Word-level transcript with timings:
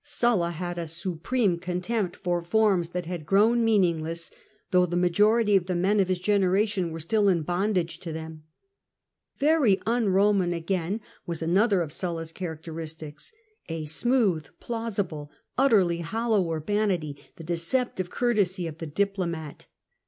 Sulla 0.03 0.49
had 0.49 0.79
a 0.79 0.87
supreme 0.87 1.59
contempt 1.59 2.15
for 2.15 2.41
forms 2.41 2.89
that 2.89 3.05
had 3.05 3.23
grown 3.23 3.63
meaningless, 3.63 4.31
though 4.71 4.87
the 4.87 4.97
majority 4.97 5.55
of 5.55 5.67
the 5.67 5.75
men 5.75 5.99
of 5.99 6.07
his 6.07 6.17
generation 6.17 6.89
were 6.89 6.99
still 6.99 7.29
in 7.29 7.43
bondage 7.43 7.99
to 7.99 8.11
them. 8.11 8.41
Very 9.37 9.79
un 9.85 10.09
Roman, 10.09 10.53
again, 10.53 11.01
was 11.27 11.43
another 11.43 11.81
of 11.81 11.91
Sulla's 11.91 12.31
character 12.31 12.73
istics— 12.73 13.31
a 13.69 13.85
smooth, 13.85 14.47
plausible, 14.59 15.29
utterly 15.55 15.99
hollow 15.99 16.49
urbanity, 16.51 17.23
the 17.35 17.43
deceptive 17.43 18.09
courtesy 18.09 18.65
of 18.65 18.79
the 18.79 18.87
diplomat. 18.87 19.67